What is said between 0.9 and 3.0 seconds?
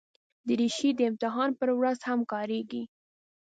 د امتحان پر ورځ هم کارېږي.